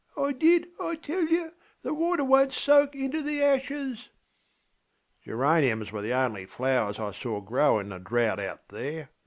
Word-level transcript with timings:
ŌĆÖ 0.17 0.23
ŌĆśI 0.31 0.39
did, 0.39 0.67
I 0.79 0.95
tell 0.95 1.27
yerŌĆöthe 1.27 1.95
water 1.95 2.23
wonŌĆÖt 2.23 2.51
soak 2.53 2.95
inter 2.95 3.21
the 3.21 3.43
ashes. 3.43 4.09
ŌĆÖ 5.21 5.25
Geraniums 5.25 5.91
were 5.91 6.01
the 6.01 6.13
only 6.15 6.47
flowers 6.47 6.97
I 6.97 7.11
saw 7.11 7.39
grow 7.39 7.77
in 7.77 7.89
the 7.89 7.99
drought 7.99 8.39
out 8.39 8.69
there. 8.69 9.11